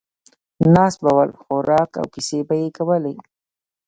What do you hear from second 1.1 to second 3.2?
ول، خوراک او کیسې به یې کولې.